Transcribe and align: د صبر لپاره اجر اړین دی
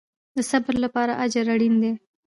د 0.35 0.37
صبر 0.49 0.75
لپاره 0.85 1.19
اجر 1.25 1.45
اړین 1.53 1.75
دی 1.83 1.91